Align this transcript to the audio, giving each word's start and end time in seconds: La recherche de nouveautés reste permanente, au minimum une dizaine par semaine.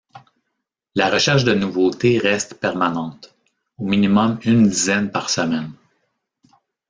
La 0.95 1.09
recherche 1.11 1.43
de 1.43 1.53
nouveautés 1.53 2.17
reste 2.17 2.55
permanente, 2.55 3.35
au 3.77 3.85
minimum 3.85 4.39
une 4.45 4.67
dizaine 4.67 5.11
par 5.11 5.29
semaine. 5.29 5.73